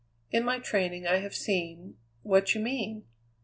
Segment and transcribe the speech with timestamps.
[0.31, 3.03] "In my training I have seen what you mean.